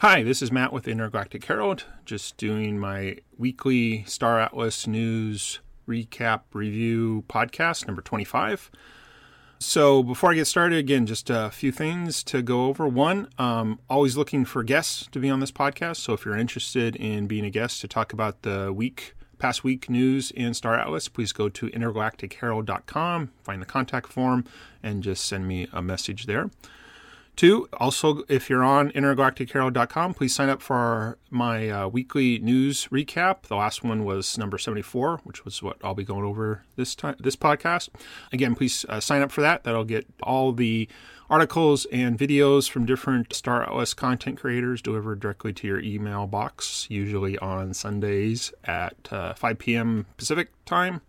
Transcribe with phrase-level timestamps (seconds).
[0.00, 6.42] Hi, this is Matt with Intergalactic Herald, just doing my weekly Star Atlas news recap
[6.52, 8.70] review podcast number 25.
[9.58, 12.86] So, before I get started, again, just a few things to go over.
[12.86, 15.96] One, um, always looking for guests to be on this podcast.
[15.96, 19.90] So, if you're interested in being a guest to talk about the week, past week
[19.90, 24.44] news in Star Atlas, please go to intergalacticherald.com, find the contact form,
[24.80, 26.50] and just send me a message there.
[27.38, 33.42] Two, also, if you're on intergalacticherald.com, please sign up for my uh, weekly news recap.
[33.42, 37.14] The last one was number 74, which was what I'll be going over this time,
[37.20, 37.90] this podcast.
[38.32, 39.62] Again, please uh, sign up for that.
[39.62, 40.88] That'll get all the
[41.30, 46.88] articles and videos from different Star Atlas content creators delivered directly to your email box,
[46.90, 50.06] usually on Sundays at uh, 5 p.m.
[50.16, 51.02] Pacific time.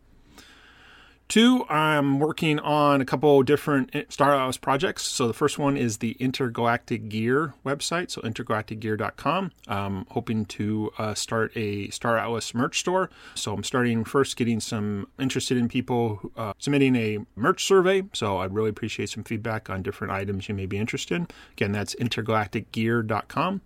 [1.30, 5.04] Two, I'm working on a couple different Star Atlas projects.
[5.04, 9.52] So the first one is the Intergalactic Gear website, so intergalacticgear.com.
[9.68, 13.12] I'm hoping to uh, start a Star Atlas merch store.
[13.36, 18.06] So I'm starting first getting some interested in people uh, submitting a merch survey.
[18.12, 21.28] So I'd really appreciate some feedback on different items you may be interested in.
[21.52, 23.62] Again, that's intergalacticgear.com.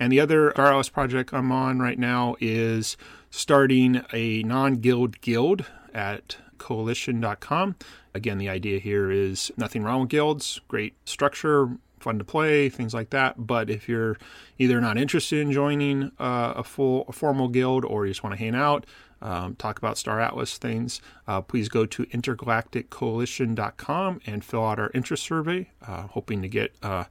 [0.00, 2.96] And the other Star Atlas project I'm on right now is
[3.28, 7.76] starting a non guild guild at coalition.com.
[8.14, 11.70] Again, the idea here is nothing wrong with guilds, great structure,
[12.00, 13.46] fun to play, things like that.
[13.46, 14.16] But if you're
[14.58, 18.34] either not interested in joining uh, a full a formal guild or you just want
[18.34, 18.86] to hang out,
[19.20, 24.92] um, talk about Star Atlas things, uh, please go to intergalacticcoalition.com and fill out our
[24.94, 25.70] interest survey.
[25.86, 27.04] Uh, hoping to get uh,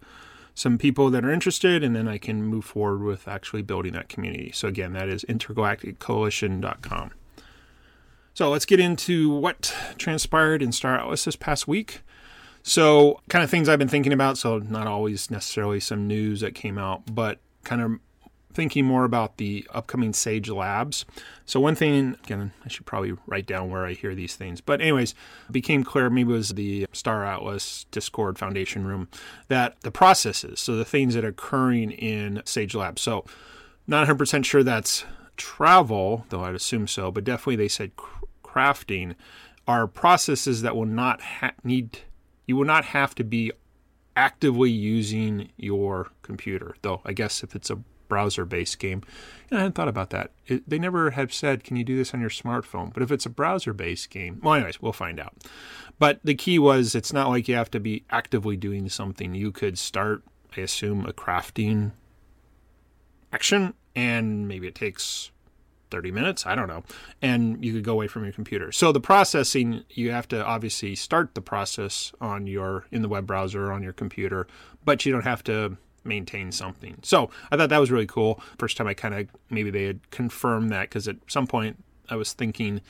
[0.53, 4.09] some people that are interested, and then I can move forward with actually building that
[4.09, 4.51] community.
[4.53, 7.11] So again, that is intergalacticcoalition.com.
[8.37, 12.01] So let's get into what transpired in Star Atlas this past week.
[12.61, 14.37] So, kind of things I've been thinking about.
[14.37, 17.93] So, not always necessarily some news that came out, but kind of
[18.53, 21.03] thinking more about the upcoming Sage Labs.
[21.47, 24.61] So, one thing, again, I should probably write down where I hear these things.
[24.61, 25.15] But, anyways,
[25.49, 29.07] it became clear, maybe it was the Star Atlas Discord Foundation room,
[29.47, 33.01] that the processes, so the things that are occurring in Sage Labs.
[33.01, 33.25] So,
[33.87, 35.05] not 100% sure that's
[35.37, 37.93] travel, though I'd assume so, but definitely they said
[38.57, 39.15] crafting
[39.67, 41.99] are processes that will not ha- need
[42.45, 43.51] you will not have to be
[44.15, 46.75] actively using your computer.
[46.81, 49.03] Though I guess if it's a browser-based game,
[49.49, 50.31] and I hadn't thought about that.
[50.45, 53.25] It, they never have said, "Can you do this on your smartphone?" But if it's
[53.25, 55.33] a browser-based game, well, anyways, we'll find out.
[55.99, 59.35] But the key was, it's not like you have to be actively doing something.
[59.35, 60.23] You could start,
[60.55, 61.91] I assume, a crafting
[63.33, 65.31] action, and maybe it takes
[65.89, 66.83] 30 minutes, I don't know,
[67.21, 68.71] and you could go away from your computer.
[68.71, 73.27] So the processing, you have to obviously start the process on your in the web
[73.27, 74.47] browser on your computer,
[74.85, 76.97] but you don't have to maintain something.
[77.03, 78.41] So I thought that was really cool.
[78.57, 82.15] First time I kind of maybe they had confirmed that because at some point I
[82.15, 82.81] was thinking,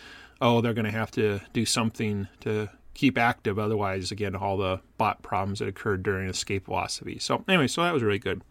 [0.41, 3.59] oh, they're going to have to do something to keep active.
[3.59, 7.19] Otherwise, again, all the bot problems that occurred during escape velocity.
[7.19, 8.41] So anyway, so that was really good.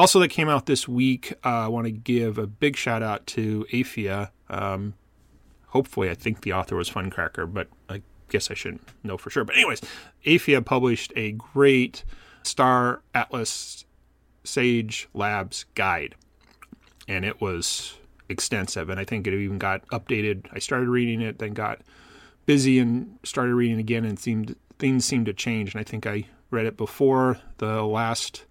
[0.00, 1.34] Also, that came out this week.
[1.44, 4.30] Uh, I want to give a big shout out to Aephia.
[4.48, 4.94] Um,
[5.66, 8.00] hopefully, I think the author was Funcracker, but I
[8.30, 9.44] guess I shouldn't know for sure.
[9.44, 9.82] But, anyways,
[10.24, 12.02] Aephia published a great
[12.44, 13.84] Star Atlas
[14.42, 16.14] Sage Labs guide,
[17.06, 17.98] and it was
[18.30, 18.88] extensive.
[18.88, 20.46] And I think it even got updated.
[20.50, 21.82] I started reading it, then got
[22.46, 25.74] busy and started reading again, and seemed things seemed to change.
[25.74, 28.46] And I think I read it before the last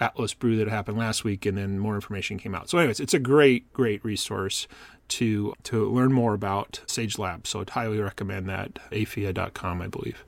[0.00, 2.70] Atlas brew that happened last week, and then more information came out.
[2.70, 4.68] So, anyways, it's a great, great resource
[5.08, 7.50] to to learn more about Sage Labs.
[7.50, 8.78] So, I'd highly recommend that.
[8.92, 10.24] Aephia.com, I believe.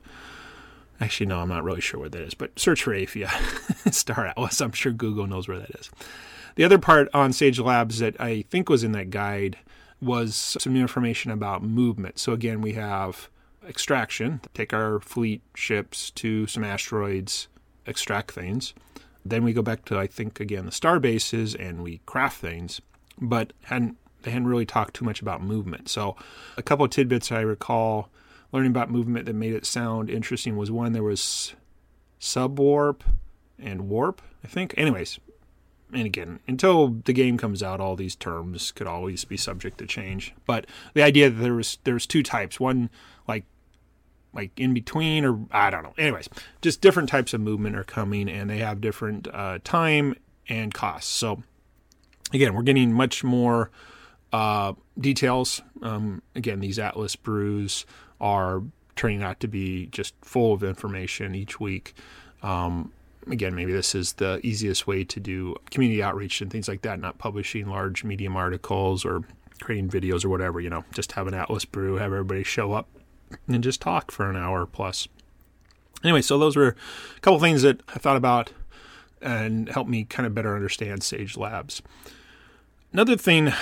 [1.01, 3.31] Actually, no, I'm not really sure what that is, but search for Aephia
[3.93, 4.61] Star Atlas.
[4.61, 5.91] I'm sure Google knows where that is.
[6.57, 9.57] The other part on Sage Labs that I think was in that guide
[10.03, 12.19] was some new information about movement.
[12.19, 13.31] So, again, we have
[13.67, 17.49] extraction, take our fleet ships to some asteroids,
[17.87, 18.75] extract things.
[19.25, 22.81] Then we go back to I think again the star bases and we craft things,
[23.19, 25.89] but hadn't they hadn't really talked too much about movement.
[25.89, 26.17] So
[26.57, 28.11] a couple of tidbits I recall
[28.53, 31.55] learning about movement that made it sound interesting was one there was
[32.21, 33.01] subwarp
[33.59, 34.75] and warp, I think.
[34.77, 35.19] Anyways,
[35.93, 39.87] and again, until the game comes out, all these terms could always be subject to
[39.87, 40.34] change.
[40.47, 42.91] But the idea that there was there was two types, one
[43.27, 43.45] like
[44.32, 45.94] like in between or I don't know.
[45.98, 46.28] Anyways,
[46.62, 50.15] just different types of movement are coming and they have different uh, time
[50.48, 51.10] and costs.
[51.10, 51.42] So
[52.32, 53.71] again, we're getting much more
[54.32, 55.62] uh, details.
[55.82, 57.84] Um, again, these Atlas brews
[58.21, 58.62] are
[58.97, 61.94] turning out to be just full of information each week.
[62.42, 62.92] Um,
[63.27, 67.00] again, maybe this is the easiest way to do community outreach and things like that,
[67.00, 69.22] not publishing large medium articles or
[69.60, 72.88] creating videos or whatever, you know, just have an Atlas brew, have everybody show up
[73.47, 75.09] and just talk for an hour plus.
[76.03, 76.77] Anyway, so those were
[77.16, 78.53] a couple things that I thought about
[79.21, 81.82] and helped me kind of better understand Sage Labs.
[82.92, 83.53] Another thing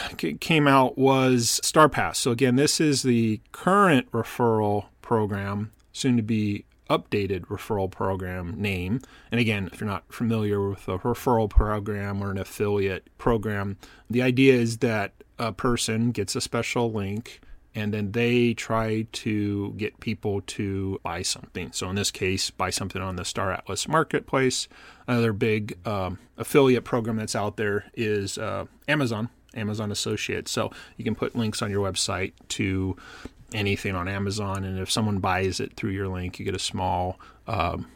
[0.40, 2.16] came out was StarPass.
[2.16, 9.00] So again, this is the current referral program, soon to be updated referral program name.
[9.30, 13.76] And again, if you're not familiar with a referral program or an affiliate program,
[14.08, 17.40] the idea is that a person gets a special link
[17.74, 21.72] and then they try to get people to buy something.
[21.72, 24.68] So in this case, buy something on the Star Atlas marketplace.
[25.06, 30.50] Another big um, affiliate program that's out there is uh, Amazon, Amazon Associates.
[30.50, 32.96] So you can put links on your website to
[33.52, 37.18] anything on Amazon, and if someone buys it through your link, you get a small
[37.46, 37.86] um,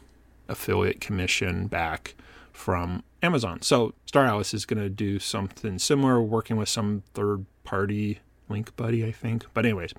[0.47, 2.15] affiliate commission back
[2.51, 3.61] from Amazon.
[3.61, 8.19] So Star Atlas is going to do something similar, working with some third party
[8.53, 9.45] link buddy, I think.
[9.53, 9.93] But anyways,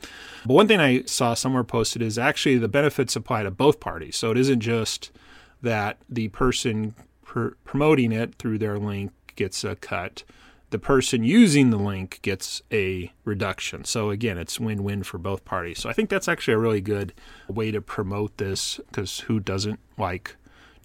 [0.46, 4.16] but one thing I saw somewhere posted is actually the benefits apply to both parties.
[4.16, 5.10] So it isn't just
[5.60, 10.22] that the person pr- promoting it through their link gets a cut
[10.74, 13.84] the person using the link gets a reduction.
[13.84, 15.78] So again, it's win-win for both parties.
[15.78, 17.12] So I think that's actually a really good
[17.46, 20.34] way to promote this because who doesn't like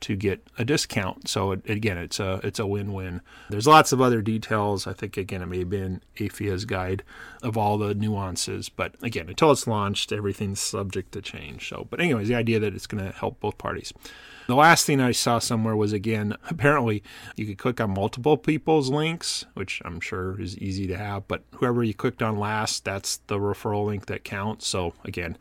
[0.01, 1.27] to get a discount?
[1.27, 3.21] So it, again, it's a it's a win-win.
[3.49, 4.87] There's lots of other details.
[4.87, 7.03] I think again, it may have been Aephia's guide
[7.41, 11.69] of all the nuances, but again, until it's launched, everything's subject to change.
[11.69, 13.93] So, but anyways, the idea that it's going to help both parties.
[14.49, 17.03] The last thing I saw somewhere was again, apparently
[17.35, 21.43] you could click on multiple people's links, which I'm sure is easy to have, but
[21.51, 24.65] whoever you clicked on last, that's the referral link that counts.
[24.65, 25.37] So again,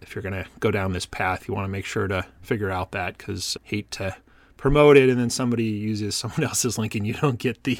[0.00, 2.70] if you're going to go down this path, you want to make sure to figure
[2.70, 4.16] out that because hate to
[4.56, 7.76] promote it and then somebody uses someone else's link and you don't get the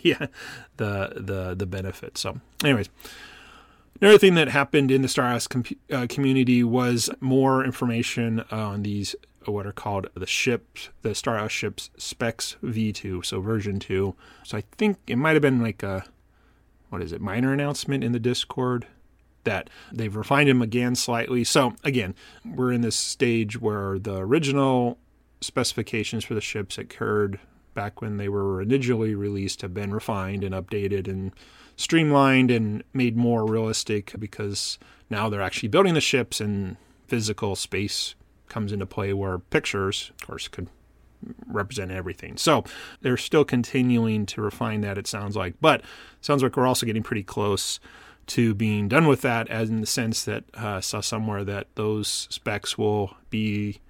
[0.76, 2.18] the the the benefit.
[2.18, 2.88] So, anyways,
[4.00, 9.14] another thing that happened in the Star com- uh, community was more information on these
[9.46, 14.14] what are called the ships, the Star ships specs V2, so version 2.
[14.44, 16.04] So I think it might have been like a,
[16.90, 18.86] what is it, minor announcement in the Discord
[19.44, 21.44] that they've refined them again slightly.
[21.44, 22.14] So again,
[22.44, 24.98] we're in this stage where the original
[25.40, 27.40] specifications for the ships occurred
[27.74, 31.32] back when they were initially released have been refined and updated and
[31.76, 34.78] streamlined and made more realistic because
[35.08, 36.76] now they're actually building the ships and
[37.06, 38.14] physical space
[38.48, 40.68] comes into play where pictures, of course, could
[41.46, 42.36] represent everything.
[42.36, 42.64] So
[43.00, 45.54] they're still continuing to refine that, it sounds like.
[45.60, 45.82] But
[46.20, 47.80] sounds like we're also getting pretty close
[48.30, 51.66] to being done with that, as in the sense that uh, I saw somewhere that
[51.74, 53.80] those specs will be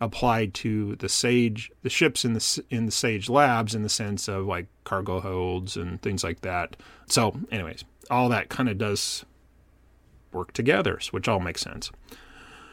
[0.00, 4.26] applied to the Sage, the ships in the in the Sage labs, in the sense
[4.26, 6.76] of like cargo holds and things like that.
[7.06, 9.24] So, anyways, all that kind of does
[10.32, 11.92] work together, which all makes sense.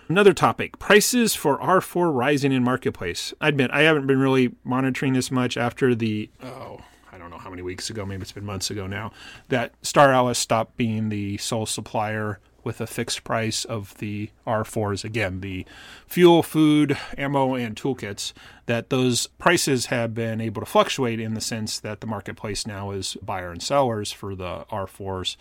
[0.09, 3.31] Another topic prices for R4 rising in marketplace.
[3.39, 6.81] I admit I haven't been really monitoring this much after the, oh,
[7.21, 9.11] don't know how many weeks ago, maybe it's been months ago now,
[9.49, 15.03] that Star Atlas stopped being the sole supplier with a fixed price of the R4s.
[15.03, 15.65] Again, the
[16.05, 18.33] fuel, food, ammo, and toolkits,
[18.65, 22.91] that those prices have been able to fluctuate in the sense that the marketplace now
[22.91, 25.37] is buyer and sellers for the R4s.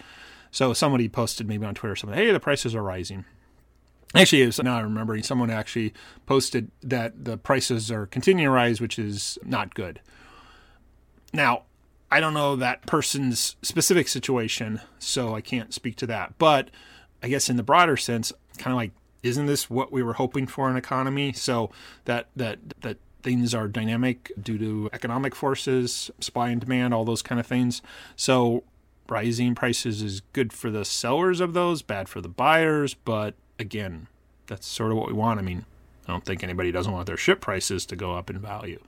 [0.51, 3.25] So somebody posted maybe on Twitter something, hey, the prices are rising.
[4.15, 5.95] Actually, was, now I'm remembering someone actually
[6.27, 10.01] posted that the prices are continuing to rise, which is not good.
[11.33, 11.63] Now,
[12.11, 16.37] I don't know that person's specific situation, so I can't speak to that.
[16.39, 16.71] But
[17.23, 20.47] I guess in the broader sense, kind of like, isn't this what we were hoping
[20.47, 21.33] for an economy?
[21.33, 21.71] So
[22.07, 27.23] that that that things are dynamic due to economic forces, supply and demand, all those
[27.23, 27.83] kind of things.
[28.17, 28.65] So
[29.09, 34.07] rising prices is good for the sellers of those, bad for the buyers, but again,
[34.47, 35.39] that's sort of what we want.
[35.39, 35.65] I mean,
[36.07, 38.81] I don't think anybody doesn't want their ship prices to go up in value.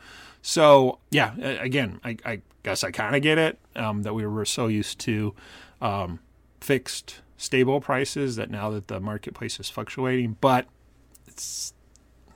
[0.43, 4.45] So yeah, again, I, I guess I kind of get it um, that we were
[4.45, 5.35] so used to
[5.81, 6.21] um,
[6.61, 10.67] fixed, stable prices that now that the marketplace is fluctuating, but
[11.27, 11.73] it's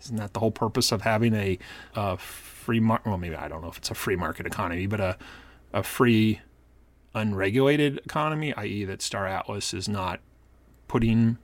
[0.01, 1.59] isn't that the whole purpose of having a,
[1.97, 3.09] a free market?
[3.09, 5.17] Well, maybe I don't know if it's a free market economy, but a
[5.73, 6.41] a free,
[7.15, 10.21] unregulated economy, i.e., that Star Atlas is not
[10.89, 11.39] putting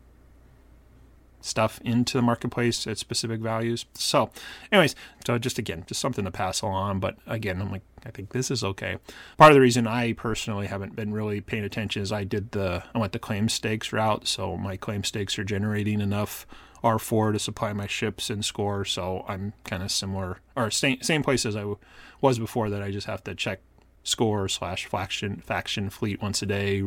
[1.45, 3.85] stuff into the marketplace at specific values.
[3.95, 4.31] So,
[4.71, 4.95] anyways,
[5.27, 7.01] so just again, just something to pass along.
[7.01, 8.99] But again, I'm like, I think this is okay.
[9.39, 12.83] Part of the reason I personally haven't been really paying attention is I did the
[12.95, 16.47] I went the claim stakes route, so my claim stakes are generating enough
[16.83, 18.85] R4 to supply my ships and score.
[18.85, 21.79] So I'm kind of similar or same same place as I w-
[22.21, 22.71] was before.
[22.71, 23.61] That I just have to check
[24.03, 26.83] score slash faction faction fleet once a day,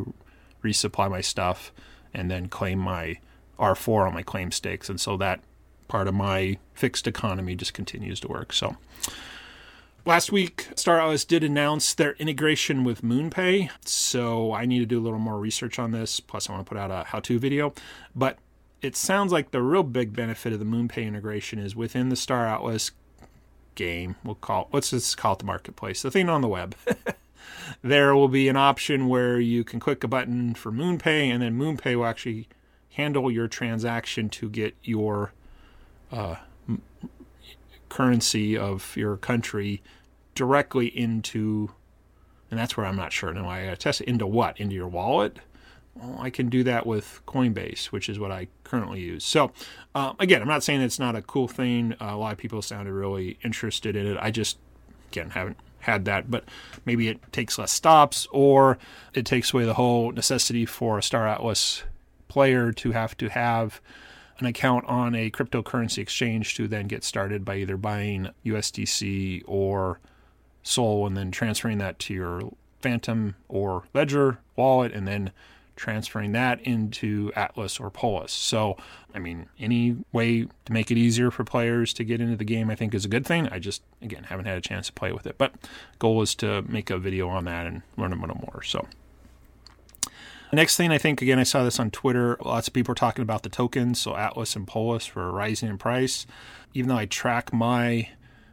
[0.62, 1.72] resupply my stuff,
[2.12, 3.18] and then claim my
[3.58, 4.88] R4 on my claim stakes.
[4.88, 5.40] And so that
[5.88, 8.52] part of my fixed economy just continues to work.
[8.52, 8.76] So
[10.04, 13.70] last week, Star Atlas did announce their integration with MoonPay.
[13.84, 16.20] So I need to do a little more research on this.
[16.20, 17.74] Plus, I want to put out a how to video.
[18.14, 18.38] But
[18.82, 22.46] it sounds like the real big benefit of the MoonPay integration is within the Star
[22.46, 22.92] Atlas
[23.74, 24.16] game.
[24.24, 26.74] We'll call let's just call it the marketplace, the thing on the web.
[27.82, 31.58] there will be an option where you can click a button for MoonPay, and then
[31.58, 32.48] MoonPay will actually
[32.96, 35.32] handle your transaction to get your
[36.10, 36.36] uh,
[37.90, 39.82] currency of your country
[40.34, 41.70] directly into,
[42.50, 43.34] and that's where I'm not sure.
[43.34, 44.58] Now I got to test it into what?
[44.58, 45.36] Into your wallet?
[45.94, 49.24] Well, I can do that with Coinbase, which is what I currently use.
[49.24, 49.52] So,
[49.94, 51.94] uh, again, I'm not saying it's not a cool thing.
[52.00, 54.16] Uh, a lot of people sounded really interested in it.
[54.20, 54.56] I just,
[55.12, 56.44] again, haven't had that, but
[56.86, 58.78] maybe it takes less stops or
[59.12, 61.82] it takes away the whole necessity for a Star Atlas
[62.36, 63.80] player to have to have
[64.40, 70.00] an account on a cryptocurrency exchange to then get started by either buying USDC or
[70.62, 72.42] Sol and then transferring that to your
[72.82, 75.32] Phantom or Ledger wallet and then
[75.76, 78.32] transferring that into Atlas or Polis.
[78.32, 78.76] So,
[79.14, 82.68] I mean, any way to make it easier for players to get into the game,
[82.68, 83.48] I think is a good thing.
[83.48, 85.38] I just, again, haven't had a chance to play with it.
[85.38, 85.54] But
[85.98, 88.62] goal is to make a video on that and learn a little more.
[88.62, 88.86] So,
[90.52, 92.36] next thing I think, again, I saw this on Twitter.
[92.44, 94.00] Lots of people are talking about the tokens.
[94.00, 96.26] So, Atlas and Polis were rising in price.
[96.72, 98.10] Even though I track my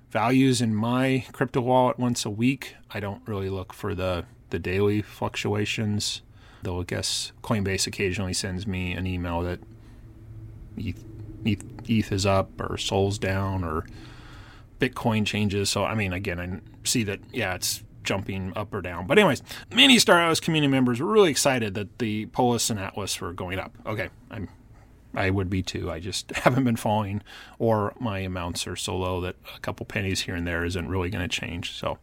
[0.09, 4.59] values in my crypto wallet once a week, I don't really look for the the
[4.59, 6.21] daily fluctuations
[6.63, 9.59] Though I guess Coinbase occasionally sends me an email that
[10.77, 11.03] ETH,
[11.43, 13.85] ETH, ETH is up or Sol's down or
[14.79, 15.69] Bitcoin changes.
[15.69, 19.07] So, I mean, again, I see that, yeah, it's jumping up or down.
[19.07, 19.41] But, anyways,
[19.73, 23.59] many Star Atlas community members were really excited that the Polis and Atlas were going
[23.59, 23.73] up.
[23.85, 24.49] Okay, I'm
[25.15, 25.91] I would be too.
[25.91, 27.21] I just haven't been following,
[27.59, 31.09] or my amounts are so low that a couple pennies here and there isn't really
[31.09, 31.73] going to change.
[31.73, 31.97] So,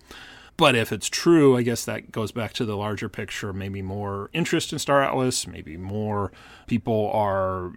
[0.56, 3.52] but if it's true, I guess that goes back to the larger picture.
[3.52, 6.32] Maybe more interest in Star Atlas, maybe more
[6.66, 7.72] people are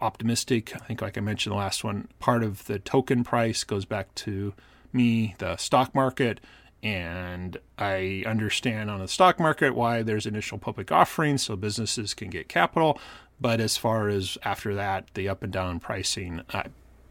[0.00, 0.74] optimistic.
[0.74, 4.14] I think, like I mentioned the last one, part of the token price goes back
[4.16, 4.54] to
[4.92, 6.40] me, the stock market.
[6.84, 12.28] And I understand on the stock market why there's initial public offerings so businesses can
[12.28, 13.00] get capital.
[13.40, 16.66] But as far as after that, the up and down pricing, I,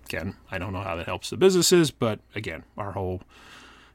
[0.06, 1.90] again, I don't know how that helps the businesses.
[1.90, 3.24] But again, our whole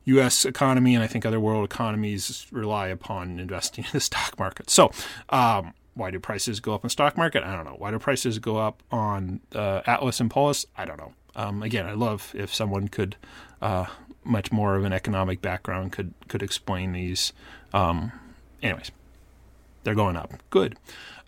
[0.04, 0.44] U.S.
[0.44, 4.70] economy and I think other world economies rely upon investing in the stock market.
[4.70, 4.90] So,
[5.28, 7.44] um, why do prices go up in stock market?
[7.44, 7.76] I don't know.
[7.76, 10.66] Why do prices go up on uh, Atlas and Polis?
[10.76, 11.12] I don't know.
[11.37, 13.16] Um, again, I love if someone could,
[13.61, 13.87] uh,
[14.28, 17.32] much more of an economic background, could could explain these.
[17.73, 18.12] Um,
[18.62, 18.90] anyways,
[19.82, 20.32] they're going up.
[20.50, 20.76] Good.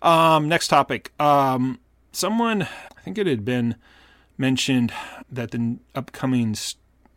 [0.01, 1.11] Um, next topic.
[1.19, 1.79] Um,
[2.11, 3.75] someone, I think it had been
[4.37, 4.93] mentioned
[5.31, 6.55] that the upcoming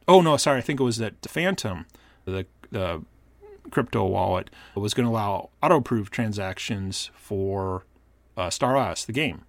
[0.07, 0.59] Oh no, sorry.
[0.59, 1.87] I think it was that Phantom,
[2.25, 3.03] the the
[3.71, 7.85] crypto wallet, was going to allow auto-approve transactions for
[8.37, 9.45] uh, Star Atlas, the game.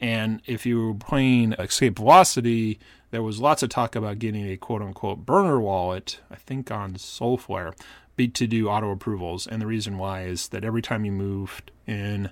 [0.00, 2.78] And if you were playing Escape Velocity,
[3.10, 6.20] there was lots of talk about getting a quote-unquote burner wallet.
[6.30, 7.74] I think on Solflare,
[8.16, 9.46] be to do auto approvals.
[9.46, 12.30] And the reason why is that every time you moved in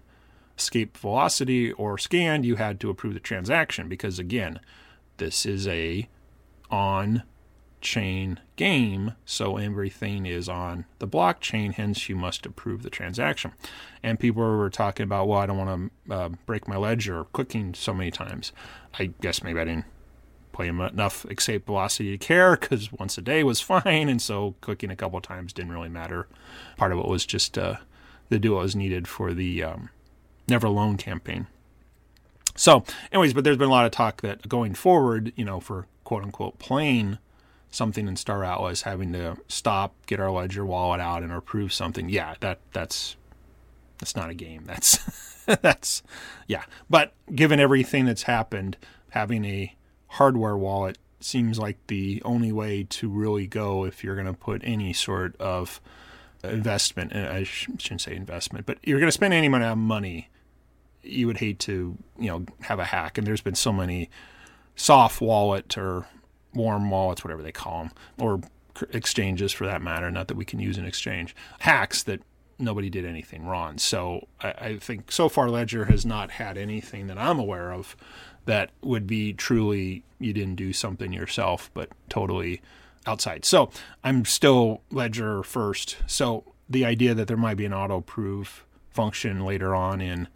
[0.59, 4.61] Escape Velocity or scanned, you had to approve the transaction because again,
[5.19, 6.09] this is a
[6.71, 7.23] on
[7.81, 13.53] chain game, so everything is on the blockchain, hence you must approve the transaction.
[14.03, 17.75] And people were talking about, well, I don't want to uh, break my ledger clicking
[17.75, 18.53] so many times.
[18.99, 19.85] I guess maybe I didn't
[20.57, 24.91] play enough escape velocity to care because once a day was fine, and so clicking
[24.91, 26.27] a couple times didn't really matter.
[26.77, 27.77] Part of it was just uh,
[28.31, 29.91] the duo was needed for the um,
[30.49, 31.47] Never Alone campaign.
[32.55, 35.87] So, anyways, but there's been a lot of talk that going forward, you know, for
[36.05, 37.19] quote unquote playing
[37.71, 42.09] something in Star Atlas, having to stop, get our ledger wallet out, and approve something.
[42.09, 43.17] Yeah, that that's
[43.99, 44.65] that's not a game.
[44.65, 44.99] That's
[45.61, 46.03] that's
[46.47, 46.65] yeah.
[46.89, 48.79] But given everything that's happened,
[49.11, 49.76] having a
[50.09, 54.63] hardware wallet seems like the only way to really go if you're going to put
[54.65, 55.81] any sort of
[56.45, 57.15] investment.
[57.15, 60.29] Uh, I shouldn't say investment, but you're going to spend any amount of money.
[61.03, 63.19] You would hate to, you know, have a hack.
[63.19, 64.11] And there's been so many
[64.75, 66.07] soft wallet or
[66.55, 68.41] warm wallets, whatever they call them, or
[68.93, 70.11] exchanges for that matter.
[70.11, 71.35] Not that we can use an exchange.
[71.61, 72.23] Hacks that
[72.59, 73.79] nobody did anything wrong.
[73.79, 77.97] So I, I think so far Ledger has not had anything that I'm aware of
[78.47, 82.63] that would be truly you didn't do something yourself, but totally
[83.07, 83.45] outside.
[83.45, 83.71] So
[84.03, 85.99] I'm still Ledger first.
[86.07, 90.29] So the idea that there might be an auto approve function later on in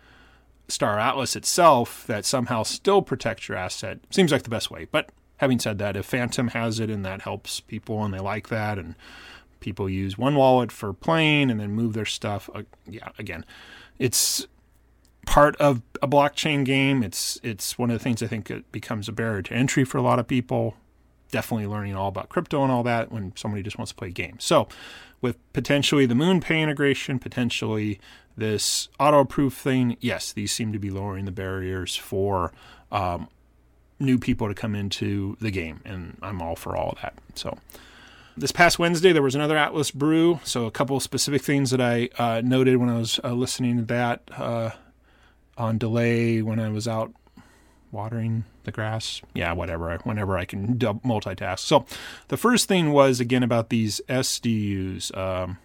[0.68, 4.86] Star Atlas itself that somehow still protects your asset seems like the best way.
[4.90, 8.48] But having said that, if Phantom has it and that helps people and they like
[8.48, 8.94] that, and
[9.58, 13.44] people use one wallet for playing and then move their stuff, uh, yeah, again,
[13.98, 14.46] it's
[15.26, 17.02] part of a blockchain game.
[17.02, 19.98] It's it's one of the things I think it becomes a barrier to entry for
[19.98, 20.76] a lot of people.
[21.30, 24.12] Definitely learning all about crypto and all that when somebody just wants to play a
[24.12, 24.36] game.
[24.40, 24.68] So,
[25.20, 28.00] with potentially the MoonPay integration, potentially
[28.36, 32.52] this auto approve thing, yes, these seem to be lowering the barriers for
[32.90, 33.28] um,
[34.00, 37.14] new people to come into the game, and I'm all for all of that.
[37.34, 37.58] So.
[38.36, 40.40] This past Wednesday, there was another Atlas brew.
[40.44, 43.82] So, a couple specific things that I uh, noted when I was uh, listening to
[43.82, 44.70] that uh,
[45.60, 47.12] on delay when I was out
[47.92, 49.20] watering the grass.
[49.34, 49.96] Yeah, whatever.
[50.04, 51.60] Whenever I can multitask.
[51.60, 51.84] So
[52.28, 55.16] the first thing was again about these SDUs.
[55.16, 55.58] Um,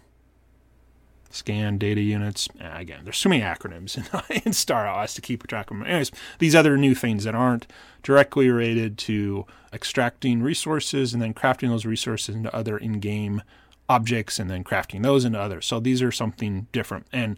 [1.30, 2.48] scan data units.
[2.60, 5.86] Again, there's so many acronyms in, in Star Atlas to keep track of them.
[5.86, 7.66] Anyways, these other new things that aren't
[8.02, 13.42] directly related to extracting resources and then crafting those resources into other in-game
[13.88, 15.66] objects and then crafting those into others.
[15.66, 17.06] So these are something different.
[17.12, 17.36] And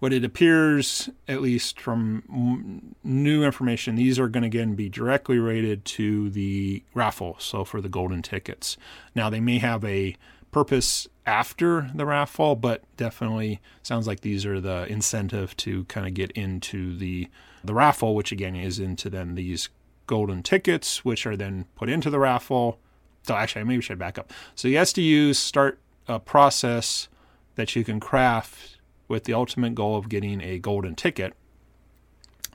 [0.00, 5.38] what it appears, at least from new information, these are going to again be directly
[5.38, 7.36] related to the raffle.
[7.38, 8.76] So for the golden tickets.
[9.14, 10.16] Now they may have a
[10.50, 16.14] purpose after the raffle, but definitely sounds like these are the incentive to kind of
[16.14, 17.28] get into the
[17.62, 19.68] the raffle, which again is into then these
[20.06, 22.78] golden tickets, which are then put into the raffle.
[23.24, 24.32] So actually, maybe I should back up.
[24.54, 25.78] So the SDUs start
[26.08, 27.08] a process
[27.56, 28.78] that you can craft
[29.10, 31.34] with the ultimate goal of getting a golden ticket.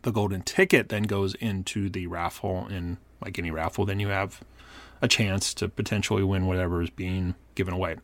[0.01, 4.41] The golden ticket then goes into the raffle, and like any raffle, then you have
[5.01, 7.97] a chance to potentially win whatever is being given away.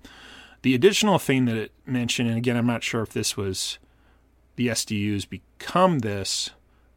[0.63, 3.79] The additional thing that it mentioned, and again, I'm not sure if this was
[4.57, 6.51] the SDUs become this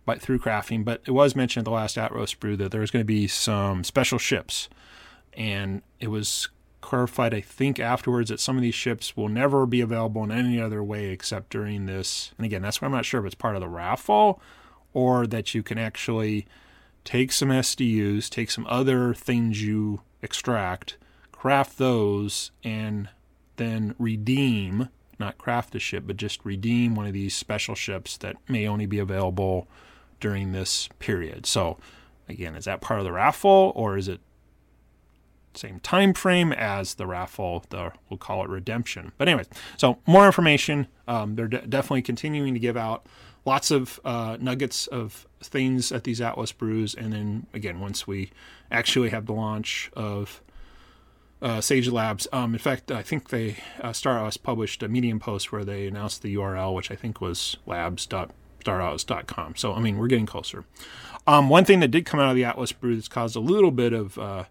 [0.05, 3.01] but through crafting, but it was mentioned at the last Atlas brew that there's going
[3.01, 4.69] to be some special ships,
[5.33, 6.49] and it was
[6.85, 10.61] clarified, I think, afterwards that some of these ships will never be available in any
[10.61, 12.33] other way except during this.
[12.37, 14.41] And again, that's why I'm not sure if it's part of the raffle
[14.93, 16.47] or that you can actually
[17.03, 20.99] take some SDUs, take some other things you extract,
[21.33, 23.09] craft those, and
[23.57, 28.37] then redeem, not craft a ship, but just redeem one of these special ships that
[28.47, 29.67] may only be available
[30.21, 31.47] during this period.
[31.47, 31.79] So,
[32.29, 34.21] again, is that part of the raffle or is it
[35.59, 37.65] same time frame as the raffle.
[37.69, 39.13] The we'll call it redemption.
[39.19, 40.89] But anyways, so more information.
[41.07, 43.07] Um, they're de- definitely continuing to give out
[43.45, 48.31] lots of uh, nuggets of things at these Atlas brews, and then again once we
[48.71, 50.41] actually have the launch of
[51.43, 52.27] uh, Sage Labs.
[52.33, 55.87] Um, in fact, I think they uh, Star Atlas published a Medium post where they
[55.87, 59.57] announced the URL, which I think was labs.staratlas.com.
[59.57, 60.65] So I mean, we're getting closer.
[61.27, 63.71] Um, one thing that did come out of the Atlas brew that's caused a little
[63.71, 64.45] bit of uh,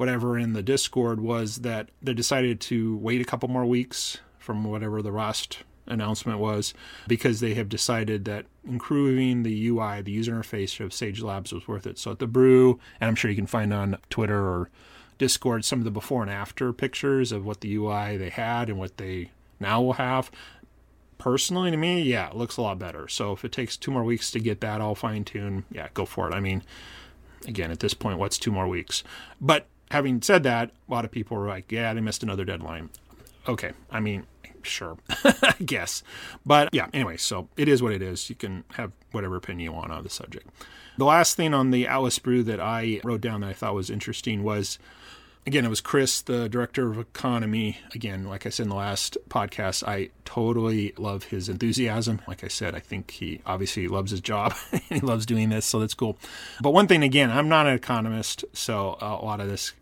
[0.00, 4.64] whatever in the Discord was that they decided to wait a couple more weeks from
[4.64, 6.72] whatever the Rust announcement was
[7.06, 11.68] because they have decided that improving the UI, the user interface of Sage Labs was
[11.68, 11.98] worth it.
[11.98, 14.70] So at the brew, and I'm sure you can find on Twitter or
[15.18, 18.78] Discord some of the before and after pictures of what the UI they had and
[18.78, 20.30] what they now will have.
[21.18, 23.06] Personally, to me, yeah, it looks a lot better.
[23.06, 26.06] So if it takes two more weeks to get that all fine tuned, yeah, go
[26.06, 26.32] for it.
[26.32, 26.62] I mean,
[27.46, 29.04] again, at this point, what's two more weeks?
[29.42, 32.90] But having said that, a lot of people were like, yeah, they missed another deadline.
[33.48, 34.26] Okay, I mean,
[34.62, 36.02] sure, I guess.
[36.44, 38.28] But yeah, anyway, so it is what it is.
[38.28, 40.48] You can have whatever opinion you want on the subject.
[40.98, 43.90] The last thing on the Atlas Brew that I wrote down that I thought was
[43.90, 44.78] interesting was
[45.46, 47.78] again, it was Chris, the director of economy.
[47.94, 52.20] Again, like I said in the last podcast, I totally love his enthusiasm.
[52.26, 55.66] Like I said, I think he obviously loves his job and he loves doing this,
[55.66, 56.18] so that's cool.
[56.60, 59.72] But one thing, again, I'm not an economist, so a lot of this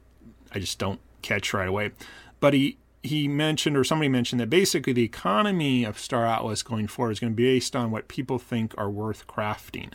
[0.52, 1.92] I just don't catch right away.
[2.40, 6.88] But he he mentioned, or somebody mentioned, that basically the economy of Star Atlas going
[6.88, 9.92] forward is going to be based on what people think are worth crafting.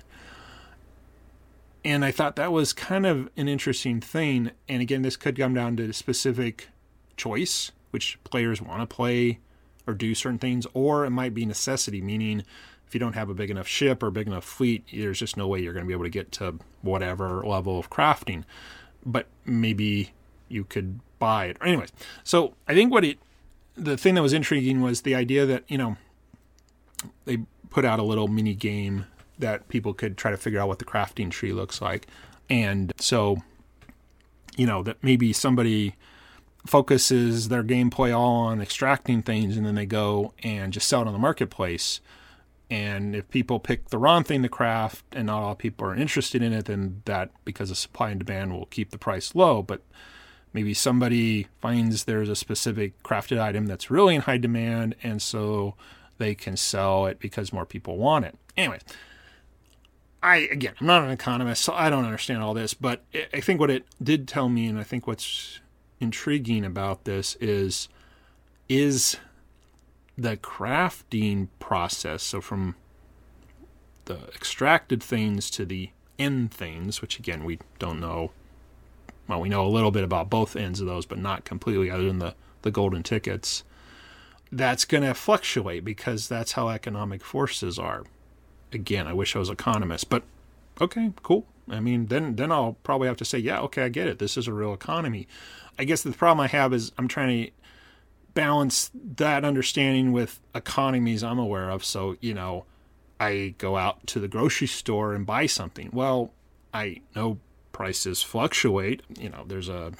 [1.86, 4.52] And I thought that was kind of an interesting thing.
[4.70, 6.70] And again, this could come down to specific
[7.18, 9.40] choice, which players want to play
[9.86, 12.44] or do certain things, or it might be necessity, meaning
[12.88, 15.48] if you don't have a big enough ship or big enough fleet, there's just no
[15.48, 18.46] way you're going to be able to get to whatever level of crafting.
[19.06, 20.14] But maybe
[20.54, 21.58] you could buy it.
[21.62, 21.92] Anyways,
[22.24, 23.20] so I think what it,
[23.76, 25.98] the thing that was intriguing was the idea that, you know,
[27.26, 27.40] they
[27.70, 29.06] put out a little mini game
[29.40, 32.08] that people could try to figure out what the crafting tree looks like.
[32.50, 33.38] And so,
[34.56, 35.96] you know, that maybe somebody
[36.66, 41.08] focuses their gameplay all on extracting things and then they go and just sell it
[41.08, 42.00] on the marketplace.
[42.70, 46.42] And if people pick the wrong thing to craft and not all people are interested
[46.42, 49.62] in it, then that, because of supply and demand, will keep the price low.
[49.62, 49.82] But
[50.54, 55.76] maybe somebody finds there's a specific crafted item that's really in high demand and so
[56.18, 58.38] they can sell it because more people want it.
[58.56, 58.80] Anyway,
[60.22, 63.60] I again, I'm not an economist, so I don't understand all this, but I think
[63.60, 65.60] what it did tell me, and I think what's
[66.00, 67.90] intriguing about this is
[68.70, 69.18] is
[70.18, 72.24] the crafting process.
[72.24, 72.76] So from
[74.06, 75.90] the extracted things to the
[76.20, 78.32] end things, which again we don't know.
[79.34, 82.06] Well, we know a little bit about both ends of those, but not completely, other
[82.06, 83.64] than the the golden tickets.
[84.52, 88.04] That's going to fluctuate because that's how economic forces are
[88.74, 90.24] again, I wish I was economist, but
[90.82, 91.46] okay, cool.
[91.70, 94.20] I mean, then then I'll probably have to say, yeah, okay, I get it.
[94.20, 95.28] This is a real economy.
[95.78, 97.52] I guess the problem I have is I'm trying to
[98.34, 101.86] balance that understanding with economies I'm aware of.
[101.86, 102.66] So, you know,
[103.20, 105.90] I go out to the grocery store and buy something.
[105.94, 106.32] Well,
[106.74, 107.40] I know
[107.74, 109.02] prices fluctuate.
[109.20, 109.92] You know, there's a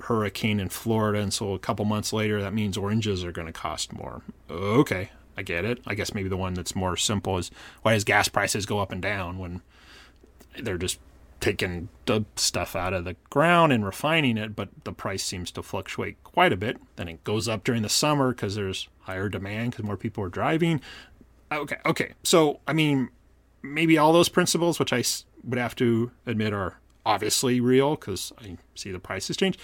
[0.00, 3.52] hurricane in Florida, and so a couple months later, that means oranges are going to
[3.52, 4.22] cost more.
[4.50, 5.80] Okay, I get it.
[5.86, 8.92] I guess maybe the one that's more simple is why does gas prices go up
[8.92, 9.62] and down when
[10.58, 10.98] they're just
[11.40, 15.62] taking the stuff out of the ground and refining it, but the price seems to
[15.62, 16.76] fluctuate quite a bit.
[16.96, 20.28] Then it goes up during the summer because there's higher demand because more people are
[20.28, 20.82] driving.
[21.50, 22.12] Okay, okay.
[22.22, 23.08] So, I mean,
[23.62, 25.02] maybe all those principles, which I
[25.42, 29.58] would have to admit are obviously real because I see the prices change.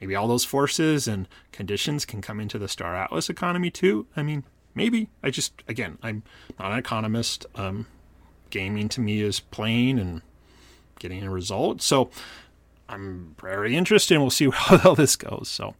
[0.00, 4.06] Maybe all those forces and conditions can come into the Star Atlas economy too.
[4.16, 6.22] I mean, maybe I just again I'm
[6.58, 7.46] not an economist.
[7.54, 7.86] Um,
[8.50, 10.22] gaming to me is playing and
[10.98, 11.82] getting a result.
[11.82, 12.10] So
[12.88, 14.14] I'm very interested.
[14.14, 15.48] and We'll see how all this goes.
[15.48, 15.74] So.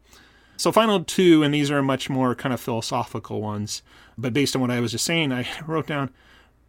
[0.59, 3.83] So, final two, and these are much more kind of philosophical ones,
[4.16, 6.11] but based on what I was just saying, I wrote down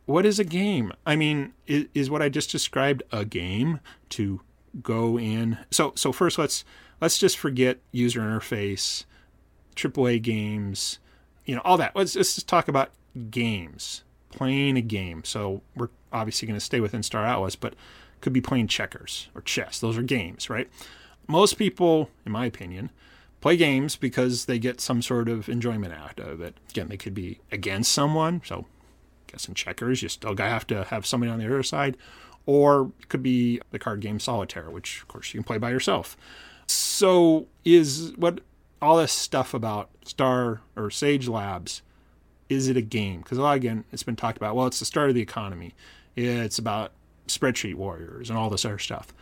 [0.06, 0.92] what is a game?
[1.06, 4.42] I mean, is, is, what I just described a game to
[4.82, 5.58] go in?
[5.72, 6.66] So, so first let's
[7.02, 9.06] let's just forget user interface,
[9.76, 11.00] AAA games,
[11.46, 11.96] you know, all that.
[11.96, 12.92] Let's, let's just talk about
[13.30, 15.24] games, playing a game.
[15.24, 17.76] So we're obviously going to stay within Star Atlas, but
[18.22, 19.80] could be playing checkers or chess.
[19.80, 20.70] Those are games, right?
[21.28, 22.90] Most people, in my opinion,
[23.42, 26.58] play games because they get some sort of enjoyment out of it.
[26.70, 28.42] Again, they could be against someone.
[28.46, 28.66] So,
[29.34, 31.98] guess in checkers, you still have to have somebody on the other side.
[32.46, 35.70] Or it could be the card game Solitaire, which, of course, you can play by
[35.70, 36.16] yourself.
[36.68, 38.42] So, is what
[38.82, 41.82] all this stuff about Star or Sage Labs,
[42.50, 43.22] is it a game?
[43.22, 44.56] Because again, it's been talked about.
[44.56, 45.74] Well, it's the start of the economy.
[46.16, 46.92] It's about
[47.28, 49.14] spreadsheet warriors and all this other stuff.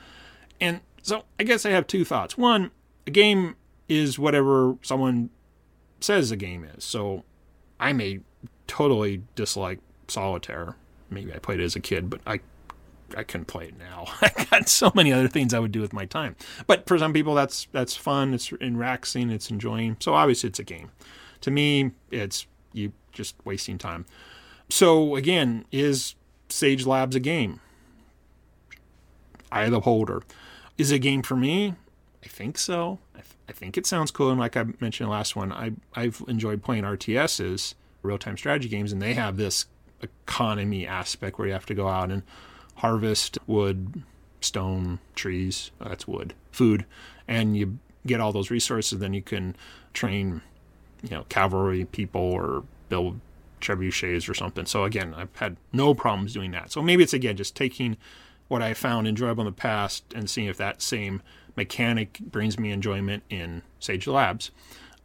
[0.60, 2.38] And so I guess I have two thoughts.
[2.38, 2.72] One,
[3.06, 3.56] a game
[3.88, 5.30] is whatever someone
[6.00, 6.84] says a game is.
[6.84, 7.24] So
[7.80, 8.22] I may
[8.68, 9.80] totally dislike
[10.12, 10.76] solitaire.
[11.10, 12.40] Maybe I played it as a kid, but I
[13.16, 14.06] I couldn't play it now.
[14.22, 16.36] I got so many other things I would do with my time.
[16.68, 18.34] But for some people, that's that's fun.
[18.34, 19.30] It's relaxing.
[19.30, 19.98] It's enjoying.
[20.00, 20.92] So obviously, it's a game.
[21.42, 24.06] To me, it's you just wasting time.
[24.70, 26.16] So again, is
[26.50, 27.60] Sage Labs a game?
[29.52, 30.24] Of the Beholder.
[30.78, 31.76] Is it a game for me?
[32.24, 33.00] I think so.
[33.14, 34.30] I, th- I think it sounds cool.
[34.30, 38.94] And like I mentioned last one, I I've enjoyed playing RTSs, real time strategy games,
[38.94, 39.66] and they have this
[40.02, 42.24] economy aspect where you have to go out and
[42.76, 44.04] harvest wood,
[44.40, 46.86] stone, trees, that's wood, food,
[47.28, 49.56] and you get all those resources, then you can
[49.94, 50.42] train,
[51.04, 53.20] you know, cavalry people or build
[53.62, 54.66] trebuchets or something.
[54.66, 56.72] So again, I've had no problems doing that.
[56.72, 57.98] So maybe it's again just taking
[58.48, 61.22] what I found enjoyable in the past and seeing if that same
[61.56, 64.52] mechanic brings me enjoyment in Sage Labs.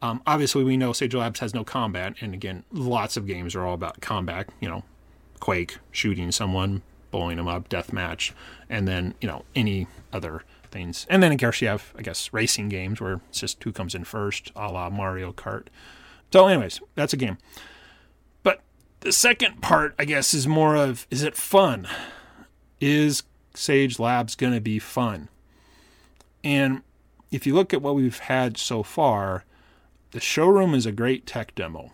[0.02, 3.64] Um, obviously, we know Sage Labs has no combat, and again, lots of games are
[3.64, 4.48] all about combat.
[4.60, 4.84] You know,
[5.40, 8.34] Quake, shooting someone, blowing them up, death match,
[8.68, 11.06] and then you know any other things.
[11.08, 13.94] And then of course you have I guess racing games where it's just who comes
[13.94, 15.66] in first, a la Mario Kart.
[16.32, 17.38] So, anyways, that's a game.
[18.42, 18.60] But
[19.00, 21.88] the second part, I guess, is more of is it fun?
[22.80, 23.22] Is
[23.54, 25.28] Sage Labs going to be fun?
[26.44, 26.82] And
[27.30, 29.44] if you look at what we've had so far,
[30.16, 31.92] the showroom is a great tech demo.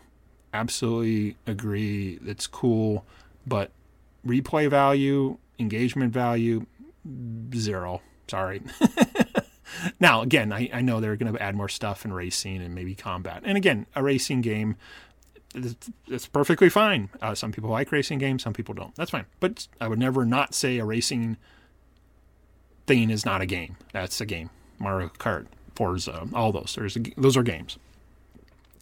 [0.53, 2.17] Absolutely agree.
[2.25, 3.03] It's cool,
[3.45, 3.71] but
[4.25, 6.65] replay value, engagement value,
[7.53, 8.01] zero.
[8.29, 8.61] Sorry.
[9.99, 12.95] now, again, I, I know they're going to add more stuff in racing and maybe
[12.95, 13.41] combat.
[13.43, 14.77] And again, a racing game,
[15.53, 17.09] it's, perfectly fine.
[17.21, 18.95] Uh, some people like racing games, some people don't.
[18.95, 19.25] That's fine.
[19.41, 21.35] But I would never not say a racing
[22.87, 23.75] thing is not a game.
[23.91, 24.49] That's a game.
[24.79, 26.75] Mario Kart, Forza, all those.
[26.77, 27.77] There's a, those are games.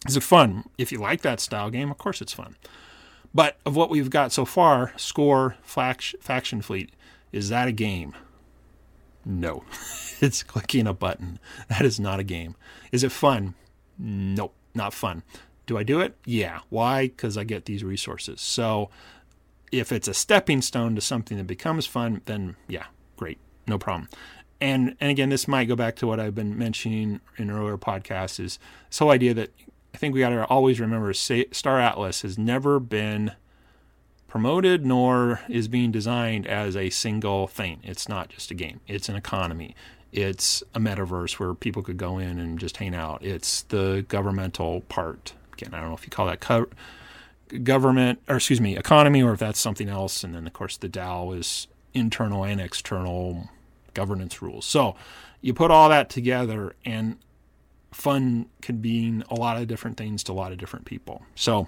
[0.06, 0.64] Is it fun?
[0.78, 2.56] If you like that style game, of course it's fun.
[3.34, 6.90] But of what we've got so far, Score Faction Fleet,
[7.30, 8.14] is that a game?
[9.24, 9.64] No.
[10.20, 11.38] it's clicking a button.
[11.68, 12.56] That is not a game.
[12.90, 13.54] Is it fun?
[13.98, 15.22] Nope, not fun.
[15.66, 16.16] Do I do it?
[16.24, 16.60] Yeah.
[16.68, 17.06] Why?
[17.06, 18.40] Because I get these resources.
[18.40, 18.90] So
[19.70, 22.86] if it's a stepping stone to something that becomes fun, then yeah,
[23.16, 24.08] great, no problem.
[24.60, 28.38] And and again, this might go back to what I've been mentioning in earlier podcasts
[28.38, 29.50] is this whole idea that
[29.94, 33.32] I think we got to always remember Star Atlas has never been
[34.26, 37.80] promoted nor is being designed as a single thing.
[37.82, 39.74] It's not just a game, it's an economy.
[40.10, 43.24] It's a metaverse where people could go in and just hang out.
[43.24, 45.32] It's the governmental part.
[45.54, 46.68] Again, I don't know if you call that co-
[47.62, 50.22] government or excuse me, economy or if that's something else.
[50.22, 53.48] And then, of course, the DAO is internal and external
[53.94, 54.66] governance rules.
[54.66, 54.96] So
[55.40, 57.18] you put all that together, and
[57.92, 61.22] fun could mean a lot of different things to a lot of different people.
[61.34, 61.66] So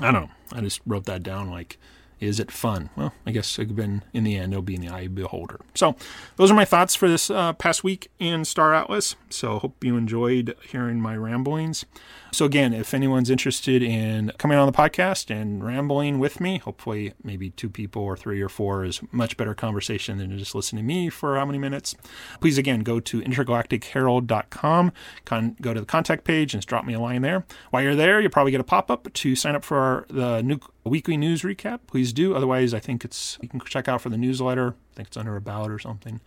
[0.00, 0.30] I don't know.
[0.52, 1.78] I just wrote that down like
[2.20, 2.90] is it fun?
[2.96, 5.60] Well, I guess again, in the end, it'll be in the eye of the beholder.
[5.74, 5.94] So,
[6.36, 9.14] those are my thoughts for this uh, past week in Star Atlas.
[9.30, 11.84] So, hope you enjoyed hearing my ramblings.
[12.30, 17.14] So, again, if anyone's interested in coming on the podcast and rambling with me, hopefully
[17.22, 20.86] maybe two people or three or four is much better conversation than just listening to
[20.86, 21.94] me for how many minutes.
[22.40, 24.92] Please, again, go to intergalacticherald.com,
[25.24, 27.44] con- go to the contact page and drop me a line there.
[27.70, 30.42] While you're there, you'll probably get a pop up to sign up for our, the
[30.42, 31.80] new weekly news recap.
[31.86, 32.34] Please do.
[32.34, 34.74] Otherwise, I think it's you can check out for the newsletter.
[34.92, 36.20] I think it's under about or something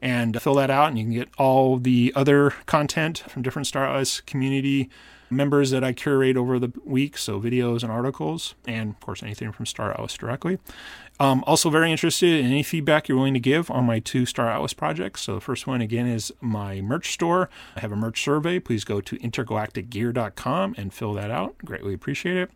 [0.00, 3.66] and uh, fill that out and you can get all the other content from different
[3.66, 4.88] Star Atlas community
[5.30, 9.52] members that I curate over the week, so videos and articles, and of course anything
[9.52, 10.58] from Star Atlas directly.
[11.20, 14.48] Um, also, very interested in any feedback you're willing to give on my two Star
[14.48, 15.22] Atlas projects.
[15.22, 17.50] So, the first one again is my merch store.
[17.74, 18.60] I have a merch survey.
[18.60, 21.58] Please go to intergalacticgear.com and fill that out.
[21.64, 22.50] Greatly appreciate it.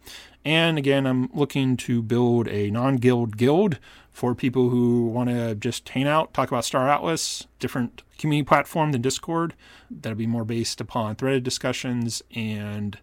[0.44, 3.78] And again, I'm looking to build a non guild guild
[4.12, 8.92] for people who want to just hang out, talk about Star Atlas, different community platform
[8.92, 9.54] than Discord.
[9.90, 12.98] That'll be more based upon threaded discussions and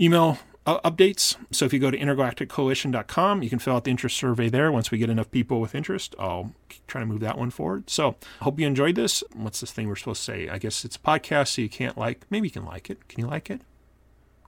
[0.00, 1.36] email uh, updates.
[1.50, 4.72] So if you go to intergalacticcoalition.com, you can fill out the interest survey there.
[4.72, 6.54] Once we get enough people with interest, I'll
[6.86, 7.90] try to move that one forward.
[7.90, 9.22] So I hope you enjoyed this.
[9.34, 10.48] What's this thing we're supposed to say?
[10.48, 12.24] I guess it's a podcast, so you can't like.
[12.30, 13.08] Maybe you can like it.
[13.08, 13.60] Can you like it?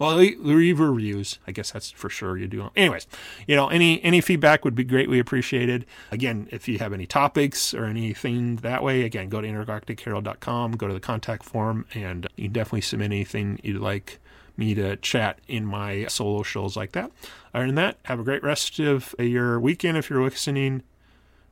[0.03, 1.39] Well, leave reviews.
[1.47, 2.71] I guess that's for sure you do.
[2.75, 3.07] Anyways,
[3.47, 5.87] you know, any any feedback would be greatly appreciated.
[6.11, 10.89] Again, if you have any topics or anything that way, again, go to intergalacticherald.com, go
[10.89, 14.19] to the contact form, and you can definitely submit anything you'd like
[14.57, 17.13] me to chat in my solo shows like that.
[17.55, 20.83] Other than that, have a great rest of your weekend if you're listening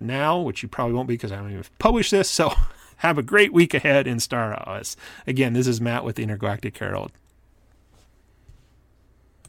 [0.01, 2.29] now, which you probably won't be because I haven't even published this.
[2.29, 2.53] So
[2.97, 4.97] have a great week ahead in Star Atlas.
[5.25, 7.13] Again, this is Matt with the Intergalactic Herald.